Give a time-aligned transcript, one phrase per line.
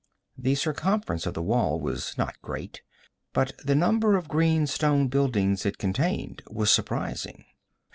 [0.35, 2.81] The circumference of the wall was not great,
[3.33, 7.45] but the number of green stone buildings it contained was surprizing.